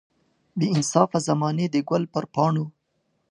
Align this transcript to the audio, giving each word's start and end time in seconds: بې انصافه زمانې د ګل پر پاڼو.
بې 0.57 0.67
انصافه 0.75 1.19
زمانې 1.27 1.65
د 1.69 1.75
ګل 1.89 2.03
پر 2.13 2.23
پاڼو. 2.33 2.65